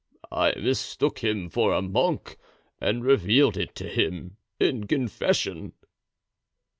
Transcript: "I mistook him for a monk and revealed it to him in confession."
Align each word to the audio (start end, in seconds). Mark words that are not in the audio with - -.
"I 0.31 0.55
mistook 0.59 1.19
him 1.19 1.47
for 1.51 1.71
a 1.73 1.79
monk 1.83 2.37
and 2.79 3.05
revealed 3.05 3.55
it 3.55 3.75
to 3.75 3.87
him 3.87 4.37
in 4.59 4.87
confession." 4.87 5.73